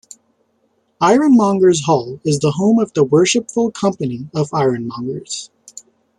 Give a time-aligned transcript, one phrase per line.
[0.99, 5.51] Ironmongers' Hall is the home of the Worshipful Company of Ironmongers.